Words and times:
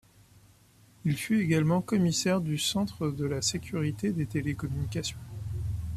Il 1.05 1.15
fut 1.15 1.39
également 1.41 1.83
commissaire 1.83 2.41
du 2.41 2.57
Centre 2.57 3.11
de 3.11 3.23
la 3.25 3.43
sécurité 3.43 4.11
des 4.11 4.25
télécommunications. 4.25 5.19